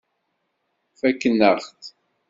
[0.99, 1.83] Fakken-aɣ-t.